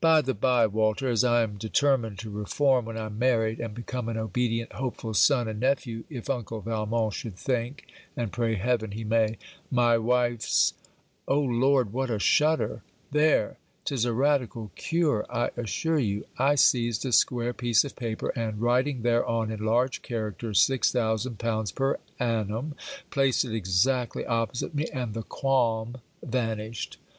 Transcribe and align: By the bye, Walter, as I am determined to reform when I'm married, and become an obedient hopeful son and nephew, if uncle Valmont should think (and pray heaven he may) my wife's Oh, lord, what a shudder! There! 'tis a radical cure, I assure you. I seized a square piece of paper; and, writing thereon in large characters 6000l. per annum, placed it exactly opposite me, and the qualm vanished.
By 0.00 0.22
the 0.22 0.32
bye, 0.32 0.66
Walter, 0.66 1.10
as 1.10 1.22
I 1.24 1.42
am 1.42 1.58
determined 1.58 2.18
to 2.20 2.30
reform 2.30 2.86
when 2.86 2.96
I'm 2.96 3.18
married, 3.18 3.60
and 3.60 3.74
become 3.74 4.08
an 4.08 4.16
obedient 4.16 4.72
hopeful 4.72 5.12
son 5.12 5.46
and 5.46 5.60
nephew, 5.60 6.04
if 6.08 6.30
uncle 6.30 6.62
Valmont 6.62 7.12
should 7.12 7.36
think 7.36 7.84
(and 8.16 8.32
pray 8.32 8.54
heaven 8.54 8.92
he 8.92 9.04
may) 9.04 9.36
my 9.70 9.98
wife's 9.98 10.72
Oh, 11.26 11.42
lord, 11.42 11.92
what 11.92 12.08
a 12.08 12.18
shudder! 12.18 12.82
There! 13.10 13.58
'tis 13.84 14.06
a 14.06 14.14
radical 14.14 14.72
cure, 14.74 15.26
I 15.28 15.50
assure 15.54 15.98
you. 15.98 16.24
I 16.38 16.54
seized 16.54 17.04
a 17.04 17.12
square 17.12 17.52
piece 17.52 17.84
of 17.84 17.94
paper; 17.94 18.28
and, 18.30 18.62
writing 18.62 19.02
thereon 19.02 19.50
in 19.50 19.62
large 19.62 20.00
characters 20.00 20.60
6000l. 20.66 21.74
per 21.74 21.98
annum, 22.18 22.74
placed 23.10 23.44
it 23.44 23.54
exactly 23.54 24.24
opposite 24.24 24.74
me, 24.74 24.86
and 24.94 25.12
the 25.12 25.24
qualm 25.24 25.98
vanished. 26.24 26.96